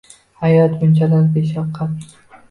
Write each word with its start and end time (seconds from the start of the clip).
Hayot 0.43 0.71
bunchalar 0.83 1.27
beshavqat! 1.35 2.17